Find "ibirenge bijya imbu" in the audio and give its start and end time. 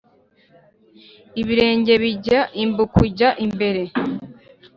1.41-2.83